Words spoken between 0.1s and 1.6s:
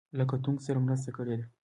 له کتونکو سره مرسته کړې ده.